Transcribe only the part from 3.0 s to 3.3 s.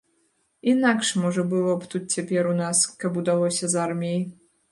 каб